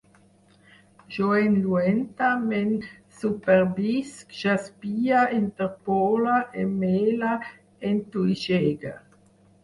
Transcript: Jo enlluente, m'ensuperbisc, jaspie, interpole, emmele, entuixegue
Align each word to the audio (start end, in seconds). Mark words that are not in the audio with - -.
Jo 1.15 1.25
enlluente, 1.39 2.29
m'ensuperbisc, 2.45 4.33
jaspie, 4.37 5.19
interpole, 5.41 6.39
emmele, 6.63 7.35
entuixegue 7.91 8.95